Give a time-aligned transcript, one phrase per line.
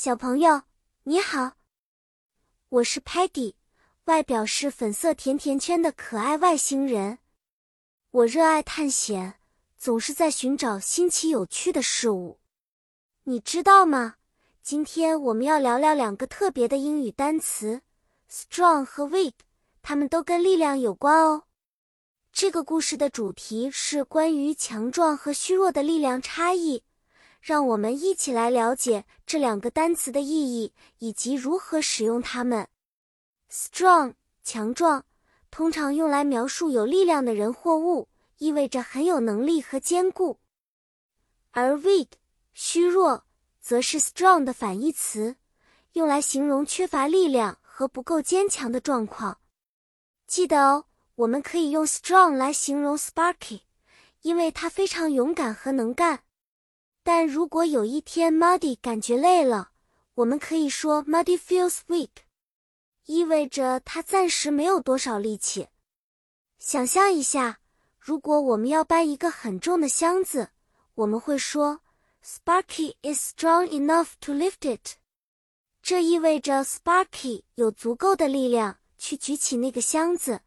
[0.00, 0.62] 小朋友，
[1.02, 1.54] 你好，
[2.68, 3.54] 我是 Patty，
[4.04, 7.18] 外表是粉色甜甜圈的可爱外星人。
[8.12, 9.40] 我热爱探险，
[9.76, 12.38] 总是在寻找新奇有趣的事物。
[13.24, 14.14] 你知道吗？
[14.62, 17.82] 今天我们要聊聊两个特别的英语单词
[18.30, 19.32] ：strong 和 weak，
[19.82, 21.42] 它们都跟力量有关哦。
[22.32, 26.84] 这个故事的主题是关于强壮和虚弱的力量差异。
[27.40, 32.68] 让我们一起来了解这两个单词的意义以及如何使用它们。
[33.50, 35.04] Strong，强壮，
[35.50, 40.40] 通常用来描述有力量的人或物，意味着很有能力和坚固。
[41.52, 42.08] 而 weak，
[42.52, 43.24] 虚弱，
[43.60, 45.36] 则是 strong 的反义词，
[45.92, 49.38] 用来形容缺乏力量和不够坚强的状况。
[50.26, 50.84] 记得哦，
[51.14, 53.62] 我们可以用 strong 来形容 Sparky，
[54.20, 56.24] 因为他非常勇敢和能干。
[57.02, 59.70] 但如果有一天 Muddy 感觉累了，
[60.14, 62.10] 我们可以说 Muddy feels weak，
[63.06, 65.68] 意味着他暂时没有多少力气。
[66.58, 67.60] 想象一下，
[67.98, 70.50] 如果我们要搬一个很重的箱子，
[70.94, 71.80] 我们会说
[72.22, 74.96] Sparky is strong enough to lift it。
[75.80, 80.40] 这意味着 Sparky 有足够的力量去举起那个箱子。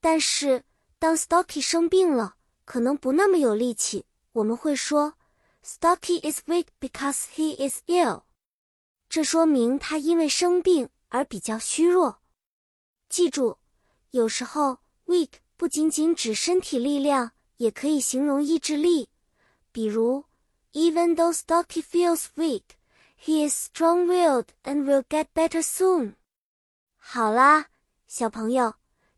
[0.00, 0.64] 但是
[0.98, 2.34] 当 Stocky 生病了，
[2.64, 5.14] 可能不那么有力气，我们会说。
[5.62, 8.22] Stocky is weak because he is ill。
[9.08, 12.20] 这说明他因为生病而比较虚弱。
[13.08, 13.58] 记住，
[14.10, 19.10] 有时候 weak 不仅仅指身体力量，也可以形容意志力。
[19.72, 20.24] 比如
[20.72, 22.62] ，Even though Stocky feels weak,
[23.22, 26.14] he is strong-willed and will get better soon。
[26.96, 27.66] 好啦，
[28.06, 28.74] 小朋友，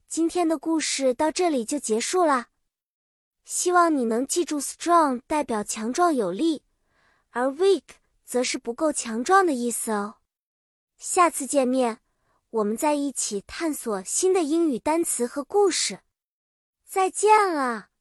[0.08, 2.48] 今天的故事到这里就结束啦。
[3.44, 6.62] 希望你能记住，strong 代表强壮有力，
[7.30, 7.82] 而 weak
[8.24, 10.16] 则是不够强壮的意思哦。
[10.96, 12.00] 下次见面，
[12.50, 16.00] 我们再一起探索新的英语单词和故事。
[16.84, 17.91] 再见了。